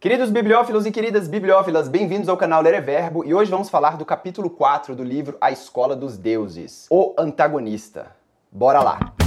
Queridos 0.00 0.30
bibliófilos 0.30 0.86
e 0.86 0.90
queridas 0.90 1.28
bibliófilas, 1.28 1.86
bem-vindos 1.86 2.26
ao 2.30 2.36
canal 2.38 2.62
Ler 2.62 2.72
é 2.72 2.80
Verbo 2.80 3.22
e 3.22 3.34
hoje 3.34 3.50
vamos 3.50 3.68
falar 3.68 3.98
do 3.98 4.04
capítulo 4.06 4.48
4 4.48 4.96
do 4.96 5.04
livro 5.04 5.36
A 5.38 5.52
Escola 5.52 5.94
dos 5.94 6.16
Deuses, 6.16 6.86
O 6.88 7.14
Antagonista. 7.18 8.06
Bora 8.50 8.80
lá! 8.80 9.19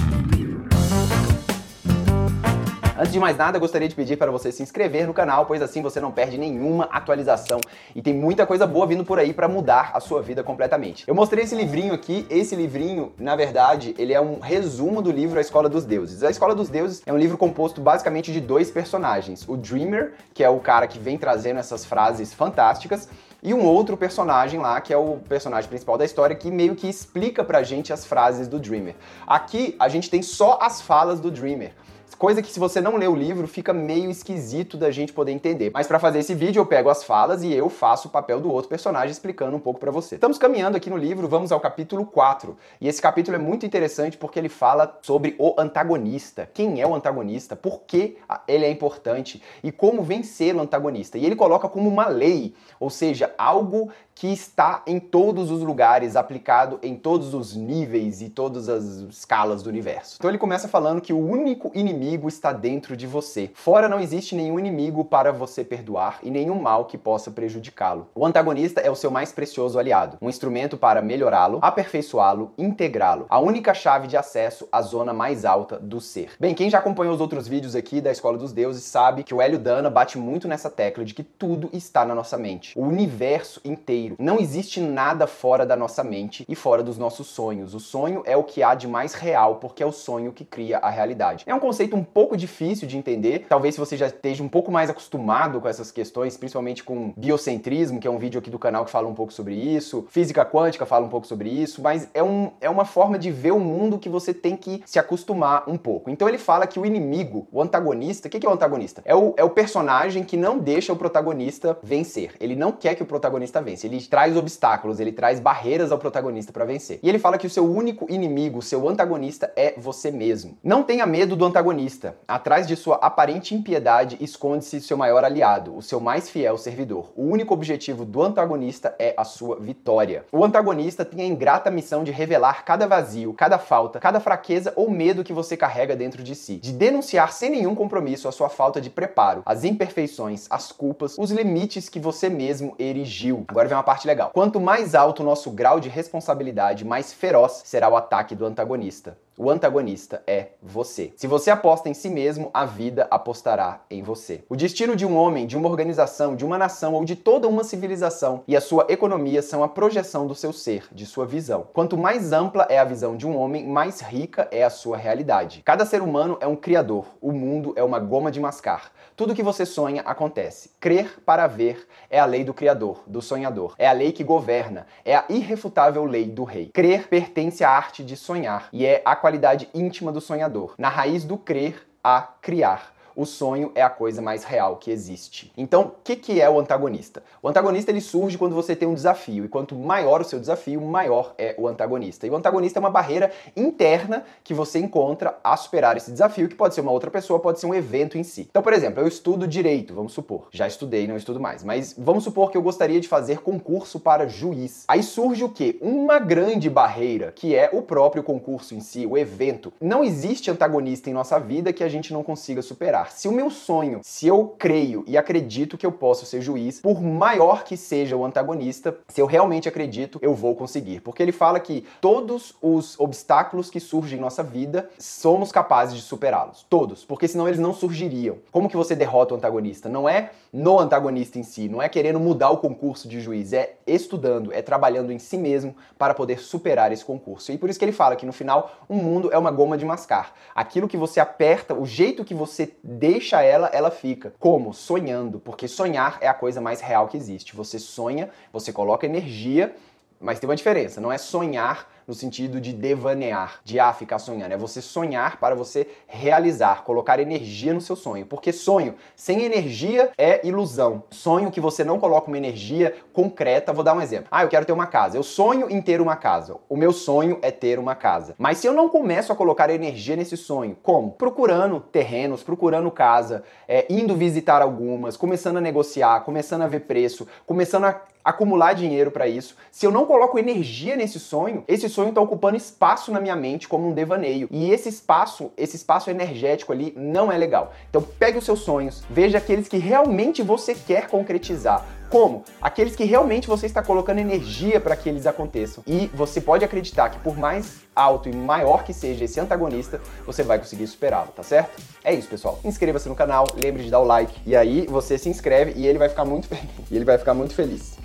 Antes 3.04 3.12
de 3.12 3.20
mais 3.20 3.36
nada, 3.36 3.60
gostaria 3.60 3.90
de 3.90 3.96
pedir 3.96 4.16
para 4.16 4.32
você 4.32 4.50
se 4.50 4.64
inscrever 4.64 5.06
no 5.06 5.14
canal, 5.14 5.46
pois 5.46 5.62
assim 5.62 5.82
você 5.82 6.00
não 6.00 6.10
perde 6.10 6.38
nenhuma 6.38 6.86
atualização 6.86 7.60
e 7.94 8.02
tem 8.02 8.14
muita 8.14 8.46
coisa 8.46 8.66
boa 8.66 8.88
vindo 8.88 9.04
por 9.04 9.20
aí 9.20 9.34
para 9.34 9.46
mudar 9.46 9.92
a 9.94 10.00
sua 10.00 10.22
vida 10.22 10.42
completamente. 10.42 11.04
Eu 11.06 11.14
mostrei 11.14 11.44
esse 11.44 11.54
livrinho 11.54 11.94
aqui, 11.94 12.26
esse 12.30 12.56
livrinho, 12.56 13.12
na 13.18 13.36
verdade, 13.36 13.94
ele 13.98 14.14
é 14.14 14.22
um 14.22 14.40
resumo 14.40 15.02
do 15.02 15.12
livro 15.12 15.38
A 15.38 15.42
Escola 15.42 15.68
dos 15.68 15.84
Deuses. 15.84 16.24
A 16.24 16.30
Escola 16.30 16.56
dos 16.56 16.70
Deuses 16.70 17.04
é 17.06 17.12
um 17.12 17.18
livro 17.18 17.38
composto 17.38 17.82
basicamente 17.82 18.32
de 18.32 18.40
dois 18.40 18.72
personagens, 18.72 19.46
o 19.50 19.58
Dreamer, 19.58 20.14
que 20.34 20.42
é 20.42 20.48
o 20.48 20.62
cara 20.62 20.88
que 20.88 20.98
vem 20.98 21.18
trazendo 21.18 21.60
essas 21.60 21.84
frases 21.84 22.34
fantásticas, 22.34 23.10
e 23.44 23.54
um 23.54 23.66
outro 23.66 23.98
personagem 23.98 24.62
lá, 24.62 24.80
que 24.80 24.94
é 24.94 24.98
o 24.98 25.18
personagem 25.28 25.70
principal 25.70 25.98
da 25.98 26.06
história, 26.06 26.38
que 26.38 26.50
meio 26.50 26.74
que 26.74 26.88
explica 26.88 27.44
pra 27.44 27.64
gente 27.64 27.92
as 27.92 28.06
frases 28.06 28.48
do 28.48 28.58
Dreamer. 28.58 28.96
Aqui 29.28 29.76
a 29.78 29.90
gente 29.90 30.10
tem 30.10 30.22
só 30.22 30.58
as 30.62 30.82
falas 30.82 31.20
do 31.20 31.30
Dreamer. 31.30 31.74
Coisa 32.18 32.42
que 32.42 32.52
se 32.52 32.60
você 32.60 32.80
não 32.80 32.96
lê 32.96 33.08
o 33.08 33.16
livro 33.16 33.48
fica 33.48 33.74
meio 33.74 34.10
esquisito 34.10 34.78
da 34.78 34.92
gente 34.92 35.12
poder 35.12 35.32
entender. 35.32 35.72
Mas 35.74 35.88
para 35.88 36.00
fazer 36.00 36.20
esse 36.20 36.34
vídeo 36.34 36.60
eu 36.60 36.66
pego 36.66 36.90
as 36.90 37.04
falas 37.04 37.44
e 37.44 37.52
eu 37.52 37.70
faço 37.70 38.08
o 38.08 38.12
papel 38.12 38.40
do 38.40 38.52
outro 38.52 38.70
personagem 38.70 39.12
explicando 39.12 39.58
um 39.58 39.60
pouco 39.60 39.80
para 39.80 39.92
você. 39.92 40.16
Estamos 40.16 40.38
caminhando 40.38 40.78
aqui 40.78 40.90
no 40.90 40.98
livro, 40.98 41.28
vamos 41.28 41.52
ao 41.52 41.60
capítulo 41.60 42.06
4. 42.06 42.56
E 42.80 42.88
esse 42.88 43.02
capítulo 43.02 43.36
é 43.36 43.40
muito 43.40 43.66
interessante 43.66 44.18
porque 44.18 44.40
ele 44.40 44.50
fala 44.50 45.00
sobre 45.02 45.36
o 45.38 45.54
antagonista. 45.58 46.50
Quem 46.54 46.80
é 46.80 46.88
o 46.88 46.96
antagonista? 46.96 47.56
Por 47.56 47.82
que 47.82 48.18
ele 48.48 48.66
é 48.66 48.70
importante 48.70 49.42
e 49.64 49.72
como 49.72 50.04
vencer 50.04 50.56
o 50.56 50.62
antagonista? 50.62 51.18
E 51.18 51.26
ele 51.26 51.36
coloca 51.36 51.68
como 51.68 51.90
uma 51.90 52.08
lei, 52.08 52.54
ou 52.80 52.90
seja, 52.90 53.34
algo 53.38 53.90
que 54.16 54.28
está 54.28 54.84
em 54.86 55.00
todos 55.00 55.50
os 55.50 55.64
lugares, 55.64 56.16
aplicado 56.16 56.78
em 56.84 56.96
todos 56.96 57.34
os 57.34 57.56
níveis 57.56 58.22
e 58.22 58.30
todas 58.30 58.70
as 58.70 58.84
escalas 58.84 59.64
do 59.64 59.70
universo. 59.70 60.18
Então 60.20 60.30
ele 60.30 60.38
começa 60.38 60.68
falando 60.68 61.02
que 61.02 61.12
o 61.12 61.18
único 61.18 61.72
inimigo 61.74 62.03
está 62.28 62.52
dentro 62.52 62.98
de 62.98 63.08
você. 63.08 63.50
Fora 63.54 63.88
não 63.88 64.00
existe 64.00 64.36
nenhum 64.36 64.60
inimigo 64.60 65.06
para 65.06 65.32
você 65.32 65.64
perdoar 65.64 66.20
e 66.22 66.30
nenhum 66.30 66.62
mal 66.62 66.86
que 66.86 66.98
possa 66.98 67.32
prejudicá-lo. 67.32 68.08
O 68.14 68.26
antagonista 68.26 68.82
é 68.82 68.92
o 68.92 68.96
seu 68.96 69.10
mais 69.10 69.32
precioso 69.32 69.80
aliado, 69.80 70.18
um 70.22 70.30
instrumento 70.30 70.78
para 70.78 71.02
melhorá-lo, 71.02 71.60
aperfeiçoá-lo, 71.62 72.52
integrá-lo. 72.58 73.26
A 73.30 73.40
única 73.40 73.74
chave 73.74 74.08
de 74.08 74.18
acesso 74.18 74.68
à 74.72 74.82
zona 74.82 75.14
mais 75.14 75.46
alta 75.46 75.80
do 75.80 76.02
ser. 76.02 76.32
Bem, 76.40 76.54
quem 76.54 76.70
já 76.70 76.80
acompanhou 76.80 77.14
os 77.14 77.22
outros 77.22 77.48
vídeos 77.48 77.76
aqui 77.76 78.02
da 78.02 78.12
Escola 78.12 78.38
dos 78.38 78.52
Deuses 78.52 78.84
sabe 78.84 79.24
que 79.24 79.34
o 79.34 79.42
Hélio 79.42 79.60
Dana 79.60 79.90
bate 79.90 80.18
muito 80.18 80.48
nessa 80.48 80.70
tecla 80.70 81.06
de 81.06 81.14
que 81.14 81.24
tudo 81.24 81.70
está 81.72 82.06
na 82.06 82.14
nossa 82.14 82.38
mente. 82.38 82.78
O 82.78 82.84
universo 82.84 83.62
inteiro. 83.64 84.16
Não 84.20 84.40
existe 84.40 84.82
nada 84.82 85.26
fora 85.28 85.66
da 85.66 85.76
nossa 85.76 86.04
mente 86.04 86.46
e 86.48 86.56
fora 86.56 86.84
dos 86.84 86.98
nossos 86.98 87.28
sonhos. 87.28 87.74
O 87.74 87.80
sonho 87.80 88.24
é 88.26 88.36
o 88.36 88.44
que 88.44 88.62
há 88.62 88.76
de 88.76 88.88
mais 88.88 89.14
real, 89.14 89.56
porque 89.56 89.82
é 89.82 89.86
o 89.86 89.92
sonho 89.92 90.32
que 90.32 90.44
cria 90.44 90.78
a 90.80 90.90
realidade. 90.90 91.44
É 91.48 91.54
um 91.54 91.60
conceito 91.60 91.93
um 91.96 92.04
pouco 92.04 92.36
difícil 92.36 92.88
de 92.88 92.98
entender. 92.98 93.46
Talvez 93.48 93.76
se 93.76 93.80
você 93.80 93.96
já 93.98 94.08
esteja 94.08 94.44
um 94.44 94.50
pouco 94.50 94.72
mais 94.72 94.90
acostumado 94.90 95.60
com 95.62 95.68
essas 95.68 95.92
questões, 95.92 96.38
principalmente 96.38 96.84
com 96.84 97.14
biocentrismo, 97.18 98.00
que 98.00 98.08
é 98.08 98.12
um 98.12 98.18
vídeo 98.18 98.40
aqui 98.40 98.50
do 98.50 98.60
canal 98.60 98.86
que 98.86 98.92
fala 98.92 99.08
um 99.08 99.14
pouco 99.14 99.34
sobre 99.34 99.56
isso, 99.56 100.06
física 100.10 100.46
quântica 100.46 100.86
fala 100.86 101.06
um 101.06 101.10
pouco 101.10 101.28
sobre 101.28 101.50
isso, 101.50 101.82
mas 101.82 102.08
é, 102.14 102.24
um, 102.24 102.52
é 102.60 102.70
uma 102.70 102.86
forma 102.86 103.18
de 103.18 103.32
ver 103.32 103.52
o 103.52 103.60
mundo 103.60 103.98
que 103.98 104.10
você 104.10 104.34
tem 104.34 104.56
que 104.56 104.82
se 104.86 105.00
acostumar 105.00 105.64
um 105.68 105.78
pouco. 105.78 106.10
Então 106.10 106.28
ele 106.28 106.38
fala 106.38 106.68
que 106.68 106.80
o 106.80 106.86
inimigo, 106.86 107.48
o 107.52 107.62
antagonista, 107.62 108.28
o 108.28 108.32
que 108.32 108.46
é 108.46 108.50
o 108.50 108.54
antagonista? 108.54 109.02
É 109.06 109.16
o, 109.16 109.34
é 109.38 109.44
o 109.44 109.50
personagem 109.50 110.24
que 110.24 110.38
não 110.38 110.60
deixa 110.60 110.94
o 110.94 110.96
protagonista 110.96 111.78
vencer. 111.84 112.32
Ele 112.40 112.56
não 112.56 112.72
quer 112.72 112.96
que 112.96 113.04
o 113.04 113.06
protagonista 113.06 113.62
vença. 113.62 113.86
Ele 113.88 114.02
traz 114.02 114.36
obstáculos, 114.36 115.00
ele 115.00 115.12
traz 115.12 115.40
barreiras 115.40 115.92
ao 115.92 115.98
protagonista 115.98 116.52
para 116.52 116.66
vencer. 116.66 117.00
E 117.02 117.10
ele 117.10 117.20
fala 117.20 117.38
que 117.38 117.48
o 117.48 117.50
seu 117.50 117.66
único 117.66 118.12
inimigo, 118.12 118.60
o 118.60 118.62
seu 118.62 118.88
antagonista 118.88 119.52
é 119.56 119.74
você 119.78 120.12
mesmo. 120.12 120.58
Não 120.64 120.84
tenha 120.84 121.06
medo 121.06 121.36
do 121.36 121.46
antagonista. 121.46 121.83
Atrás 122.28 122.68
de 122.68 122.76
sua 122.76 122.96
aparente 122.96 123.54
impiedade 123.54 124.18
esconde-se 124.22 124.80
seu 124.80 124.96
maior 124.96 125.24
aliado, 125.24 125.76
o 125.76 125.82
seu 125.82 126.00
mais 126.00 126.30
fiel 126.30 126.58
servidor. 126.58 127.12
O 127.16 127.24
único 127.24 127.54
objetivo 127.54 128.06
do 128.06 128.22
antagonista 128.22 128.96
é 128.98 129.14
a 129.18 129.24
sua 129.24 129.60
vitória. 129.60 130.26
O 130.32 130.44
antagonista 130.44 131.04
tem 131.04 131.22
a 131.22 131.28
ingrata 131.28 131.70
missão 131.70 132.04
de 132.04 132.12
revelar 132.12 132.64
cada 132.64 132.88
vazio, 132.88 133.34
cada 133.34 133.58
falta, 133.58 134.00
cada 134.00 134.20
fraqueza 134.20 134.72
ou 134.76 134.90
medo 134.90 135.24
que 135.24 135.34
você 135.34 135.58
carrega 135.58 135.96
dentro 135.96 136.24
de 136.24 136.36
si, 136.36 136.58
de 136.58 136.72
denunciar 136.72 137.34
sem 137.34 137.50
nenhum 137.50 137.76
compromisso 137.76 138.28
a 138.28 138.32
sua 138.32 138.50
falta 138.50 138.80
de 138.80 138.90
preparo, 138.90 139.44
as 139.46 139.64
imperfeições, 139.64 140.48
as 140.50 140.72
culpas, 140.72 141.18
os 141.18 141.32
limites 141.32 141.90
que 141.90 142.00
você 142.00 142.30
mesmo 142.30 142.76
erigiu. 142.80 143.44
Agora 143.48 143.68
vem 143.68 143.78
uma 143.78 143.84
parte 143.84 144.08
legal. 144.08 144.32
Quanto 144.34 144.60
mais 144.60 144.96
alto 144.96 145.22
o 145.22 145.26
nosso 145.26 145.52
grau 145.52 145.80
de 145.80 145.90
responsabilidade, 145.90 146.86
mais 146.86 147.12
feroz 147.12 147.62
será 147.66 147.90
o 147.90 147.98
ataque 147.98 148.36
do 148.36 148.46
antagonista. 148.46 149.18
O 149.36 149.50
antagonista 149.50 150.22
é 150.28 150.50
você. 150.62 151.12
Se 151.16 151.26
você 151.26 151.50
aposta 151.50 151.90
em 151.90 151.94
si 151.96 152.08
mesmo, 152.08 152.52
a 152.54 152.66
vida 152.66 153.08
apostará 153.10 153.82
em 153.90 154.04
você. 154.04 154.44
O 154.48 154.56
destino 154.56 154.96
de 154.96 155.08
um 155.08 155.18
homem, 155.18 155.48
de 155.48 155.58
uma 155.58 155.68
organização, 155.68 156.36
de 156.36 156.46
uma 156.46 156.56
nação 156.56 156.94
ou 156.94 157.04
de 157.04 157.16
toda 157.16 157.48
uma 157.48 157.64
civilização 157.64 158.44
e 158.48 158.56
a 158.56 158.62
sua 158.62 158.86
economia 158.90 159.42
são 159.42 159.64
a 159.64 159.68
projeção 159.68 160.28
do 160.28 160.36
seu 160.36 160.54
ser, 160.54 160.88
de 160.92 161.08
sua 161.08 161.26
visão. 161.26 161.68
Quanto 161.74 161.98
mais 161.98 162.32
ampla 162.32 162.68
é 162.70 162.78
a 162.78 162.84
visão 162.84 163.18
de 163.18 163.26
um 163.26 163.36
homem, 163.36 163.68
mais 163.68 164.02
rica 164.02 164.48
é 164.52 164.64
a 164.64 164.70
sua 164.70 164.98
realidade. 164.98 165.64
Cada 165.66 165.84
ser 165.84 166.04
humano 166.04 166.38
é 166.40 166.46
um 166.46 166.56
criador, 166.56 167.08
o 167.20 167.32
mundo 167.32 167.74
é 167.76 167.84
uma 167.84 167.98
goma 167.98 168.30
de 168.30 168.40
mascar. 168.40 168.92
Tudo 169.16 169.34
que 169.34 169.42
você 169.42 169.66
sonha 169.66 170.04
acontece. 170.06 170.70
Crer 170.80 171.22
para 171.26 171.48
ver 171.48 171.88
é 172.08 172.20
a 172.20 172.26
lei 172.26 172.44
do 172.44 172.54
criador, 172.54 173.02
do 173.08 173.22
sonhador. 173.22 173.74
É 173.80 173.88
a 173.88 173.94
lei 173.94 174.12
que 174.12 174.24
governa, 174.24 174.86
é 175.04 175.16
a 175.16 175.26
irrefutável 175.28 176.06
lei 176.06 176.26
do 176.26 176.44
rei. 176.44 176.70
Crer 176.72 177.08
pertence 177.08 177.64
à 177.64 177.72
arte 177.72 178.04
de 178.04 178.16
sonhar 178.16 178.70
e 178.72 178.86
é 178.86 179.02
a 179.04 179.23
qualidade 179.24 179.70
íntima 179.74 180.12
do 180.12 180.20
sonhador. 180.20 180.76
Na 180.78 180.90
raiz 180.90 181.24
do 181.24 181.38
crer, 181.38 181.88
há 182.04 182.22
criar 182.42 182.94
o 183.16 183.26
sonho 183.26 183.72
é 183.76 183.82
a 183.82 183.90
coisa 183.90 184.22
mais 184.22 184.44
real 184.44 184.78
que 184.78 184.92
existe. 184.92 185.52
Então, 185.58 185.82
o 185.82 185.92
que, 186.04 186.16
que 186.16 186.42
é 186.42 186.50
o 186.50 186.60
antagonista? 186.60 187.24
O 187.42 187.48
antagonista 187.48 187.92
ele 187.92 188.02
surge 188.02 188.38
quando 188.38 188.56
você 188.56 188.76
tem 188.76 188.88
um 188.88 188.94
desafio, 188.94 189.46
e 189.46 189.48
quanto 189.48 189.76
maior 189.76 190.22
o 190.22 190.24
seu 190.24 190.40
desafio, 190.40 190.82
maior 190.82 191.34
é 191.38 191.56
o 191.58 191.68
antagonista. 191.68 192.26
E 192.26 192.30
o 192.30 192.36
antagonista 192.36 192.80
é 192.80 192.82
uma 192.82 192.90
barreira 192.90 193.32
interna 193.56 194.24
que 194.44 194.54
você 194.54 194.80
encontra 194.80 195.38
a 195.44 195.56
superar 195.58 195.98
esse 195.98 196.12
desafio, 196.12 196.48
que 196.48 196.56
pode 196.56 196.76
ser 196.76 196.82
uma 196.82 196.92
outra 196.92 197.12
pessoa, 197.12 197.40
pode 197.40 197.60
ser 197.60 197.66
um 197.66 197.74
evento 197.74 198.18
em 198.18 198.24
si. 198.24 198.48
Então, 198.50 198.62
por 198.62 198.74
exemplo, 198.74 199.02
eu 199.02 199.08
estudo 199.08 199.48
direito, 199.48 199.94
vamos 199.94 200.14
supor. 200.14 200.48
Já 200.52 200.68
estudei, 200.68 201.08
não 201.08 201.18
estudo 201.18 201.40
mais, 201.40 201.64
mas 201.64 201.96
vamos 201.98 202.24
supor 202.24 202.52
que 202.52 202.58
eu 202.58 202.62
gostaria 202.62 203.00
de 203.00 203.08
fazer 203.08 203.40
concurso 203.40 204.00
para 204.00 204.28
juiz. 204.28 204.84
Aí 204.88 205.04
surge 205.04 205.44
o 205.44 205.50
quê? 205.50 205.78
Uma 205.82 206.20
grande 206.20 206.70
barreira, 206.70 207.32
que 207.32 207.56
é 207.56 207.70
o 207.72 207.82
próprio 207.82 208.24
concurso 208.24 208.76
em 208.76 208.80
si, 208.80 209.06
o 209.06 209.18
evento. 209.18 209.74
Não 209.80 210.04
existe 210.04 210.50
antagonista 210.50 211.10
em 211.10 211.14
nossa 211.14 211.40
vida 211.40 211.74
que 211.74 211.84
a 211.84 211.90
gente 211.90 212.14
não 212.14 212.24
consiga 212.24 212.62
superar. 212.62 213.03
Se 213.12 213.28
o 213.28 213.32
meu 213.32 213.50
sonho, 213.50 214.00
se 214.04 214.28
eu 214.28 214.56
creio 214.58 215.04
e 215.08 215.18
acredito 215.18 215.78
que 215.78 215.86
eu 215.86 215.92
posso 215.92 216.26
ser 216.26 216.42
juiz, 216.42 216.82
por 216.82 217.02
maior 217.02 217.64
que 217.64 217.78
seja 217.78 218.16
o 218.16 218.26
antagonista, 218.26 218.98
se 219.08 219.22
eu 219.22 219.26
realmente 219.26 219.68
acredito, 219.68 220.20
eu 220.22 220.34
vou 220.34 220.56
conseguir. 220.56 221.02
Porque 221.02 221.22
ele 221.22 221.32
fala 221.32 221.60
que 221.60 221.86
todos 222.02 222.56
os 222.62 223.00
obstáculos 223.00 223.70
que 223.70 223.80
surgem 223.80 224.18
em 224.18 224.22
nossa 224.22 224.44
vida, 224.44 224.90
somos 224.98 225.52
capazes 225.52 225.96
de 225.96 226.02
superá-los. 226.02 226.66
Todos. 226.70 227.06
Porque 227.06 227.28
senão 227.28 227.48
eles 227.48 227.60
não 227.60 227.74
surgiriam. 227.74 228.38
Como 228.52 228.70
que 228.70 228.78
você 228.78 228.96
derrota 228.96 229.34
o 229.34 229.38
antagonista? 229.38 229.90
Não 229.90 230.08
é 230.08 230.32
no 230.52 230.80
antagonista 230.80 231.40
em 231.40 231.44
si, 231.44 231.68
não 231.68 231.82
é 231.82 231.90
querendo 231.90 232.20
mudar 232.20 232.52
o 232.52 232.58
concurso 232.58 233.08
de 233.08 233.20
juiz, 233.20 233.54
é 233.54 233.76
estudando, 233.86 234.52
é 234.54 234.62
trabalhando 234.62 235.12
em 235.12 235.20
si 235.20 235.38
mesmo 235.38 235.76
para 235.98 236.14
poder 236.14 236.40
superar 236.40 236.92
esse 236.92 237.04
concurso. 237.04 237.52
E 237.52 237.58
por 237.58 237.70
isso 237.70 237.80
que 237.80 237.86
ele 237.86 237.92
fala 237.92 238.16
que 238.16 238.26
no 238.26 238.34
final 238.34 238.86
o 238.88 238.96
mundo 238.96 239.32
é 239.32 239.38
uma 239.38 239.52
goma 239.52 239.78
de 239.78 239.86
mascar. 239.86 240.34
Aquilo 240.56 240.88
que 240.88 240.98
você 240.98 241.20
aperta, 241.20 241.74
o 241.74 241.86
jeito 241.86 242.26
que 242.26 242.34
você 242.34 242.76
deixa 242.84 243.42
ela, 243.42 243.68
ela 243.68 243.92
fica. 243.92 244.34
Como? 244.40 244.74
Sonhando, 244.74 245.40
porque 245.40 245.68
sonhar 245.68 246.18
é 246.22 246.28
a 246.28 246.34
coisa 246.34 246.60
mais 246.60 246.82
real 246.82 247.08
que 247.08 247.18
existe. 247.18 247.56
Você 247.56 247.80
sonha, 247.80 248.30
você 248.52 248.72
coloca 248.72 249.06
energia, 249.06 249.76
mas 250.20 250.40
tem 250.40 250.50
uma 250.50 250.56
diferença, 250.56 251.02
não 251.02 251.12
é 251.12 251.18
sonhar 251.18 251.93
no 252.08 252.14
sentido 252.14 252.60
de 252.60 252.74
devanear, 252.74 253.60
de 253.64 253.80
ah, 253.80 253.94
ficar 253.94 254.20
sonhando. 254.20 254.54
É 254.54 254.58
você 254.58 254.82
sonhar 254.82 255.38
para 255.40 255.56
você 255.56 255.88
realizar, 256.08 256.84
colocar 256.84 257.20
energia 257.20 257.74
no 257.74 257.82
seu 257.82 257.96
sonho. 257.96 258.26
Porque 258.26 258.52
sonho 258.52 258.96
sem 259.16 259.44
energia 259.44 260.12
é 260.18 260.46
ilusão. 260.46 261.04
Sonho 261.10 261.52
que 261.52 261.62
você 261.62 261.84
não 261.84 262.00
coloca 262.00 262.28
uma 262.28 262.38
energia 262.38 262.96
concreta. 263.12 263.74
Vou 263.74 263.84
dar 263.84 263.94
um 263.94 264.02
exemplo. 264.02 264.28
Ah, 264.32 264.44
eu 264.44 264.50
quero 264.50 264.66
ter 264.66 264.74
uma 264.74 264.88
casa. 264.88 265.18
Eu 265.18 265.24
sonho 265.24 265.70
em 265.70 265.82
ter 265.82 266.02
uma 266.02 266.16
casa. 266.16 266.58
O 266.70 266.76
meu 266.76 266.92
sonho 266.92 267.40
é 267.42 267.52
ter 267.52 267.80
uma 267.80 267.96
casa. 267.96 268.36
Mas 268.38 268.58
se 268.58 268.68
eu 268.68 268.74
não 268.74 268.90
começo 268.90 269.32
a 269.32 269.36
colocar 269.36 269.70
energia 269.70 270.16
nesse 270.16 270.38
sonho, 270.38 270.78
como? 270.82 271.12
Procurando 271.12 271.80
terrenos, 271.80 272.44
procurando 272.44 272.90
casa, 272.92 273.44
é, 273.68 273.86
indo 273.90 274.16
visitar 274.16 274.62
algumas, 274.62 275.18
começando 275.18 275.58
a 275.58 275.62
negociar, 275.62 276.22
começando 276.22 276.62
a 276.64 276.68
ver 276.68 276.82
preço, 276.82 277.28
começando 277.46 277.86
a 277.86 278.02
acumular 278.24 278.74
dinheiro 278.74 279.12
para 279.12 279.28
isso. 279.28 279.56
Se 279.72 279.86
eu 279.86 279.92
não 279.92 280.06
coloco 280.06 280.40
energia 280.40 280.96
nesse 280.96 281.20
sonho, 281.20 281.64
esse 281.68 281.90
sonho 281.94 282.10
está 282.10 282.20
ocupando 282.20 282.58
espaço 282.58 283.12
na 283.12 283.20
minha 283.20 283.36
mente 283.36 283.68
como 283.68 283.88
um 283.88 283.94
devaneio. 283.94 284.48
E 284.52 284.72
esse 284.72 284.90
espaço, 284.90 285.52
esse 285.56 285.76
espaço 285.76 286.10
energético 286.10 286.74
ali 286.74 286.94
não 286.98 287.32
é 287.32 287.38
legal. 287.38 287.72
Então 287.90 288.02
pegue 288.02 288.38
os 288.38 288.46
seus 288.46 288.62
sonhos, 288.62 289.04
veja 289.10 289.38
aqueles 289.38 289.68
que 289.68 289.78
realmente 289.78 290.42
você 290.42 290.74
quer 290.74 291.08
concretizar. 291.08 291.86
Como? 292.10 292.44
Aqueles 292.62 292.96
que 292.96 293.06
realmente 293.06 293.48
você 293.48 293.66
está 293.66 293.82
colocando 293.82 294.20
energia 294.20 294.80
para 294.80 294.96
que 294.96 295.10
eles 295.10 295.26
aconteçam. 295.26 295.84
E 295.88 296.08
você 296.14 296.40
pode 296.40 296.64
acreditar 296.64 297.10
que 297.10 297.18
por 297.20 297.36
mais 297.36 297.82
alto 297.96 298.30
e 298.30 298.36
maior 298.36 298.84
que 298.84 298.94
seja 298.94 299.26
esse 299.26 299.40
antagonista, 299.40 300.00
você 300.24 300.44
vai 300.44 300.60
conseguir 300.60 300.86
superá-lo, 300.86 301.30
tá 301.36 301.42
certo? 301.42 301.82
É 302.04 302.14
isso, 302.14 302.28
pessoal. 302.28 302.60
Inscreva-se 302.64 303.10
no 303.10 303.16
canal, 303.16 303.48
lembre 303.56 303.84
de 303.84 303.90
dar 303.90 304.00
o 304.00 304.04
like 304.04 304.40
e 304.46 304.56
aí 304.56 304.86
você 304.86 305.18
se 305.18 305.28
inscreve 305.28 305.74
e 305.76 305.88
ele 305.88 305.98
vai 305.98 306.10
ficar 306.10 306.26
muito 306.26 306.48
feliz. 306.54 306.70
E 306.92 306.96
ele 306.96 307.06
vai 307.06 307.18
ficar 307.18 307.34
muito 307.34 307.56
feliz. 307.56 307.98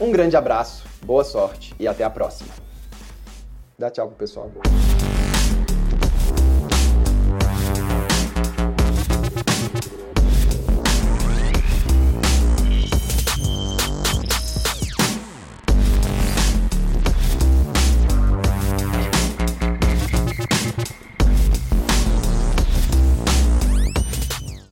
Um 0.00 0.10
grande 0.10 0.36
abraço, 0.36 0.86
boa 1.02 1.24
sorte 1.24 1.74
e 1.78 1.86
até 1.86 2.04
a 2.04 2.10
próxima. 2.10 2.67
Dá 3.78 3.88
tchau 3.90 4.08
pro 4.08 4.16
pessoal. 4.16 4.50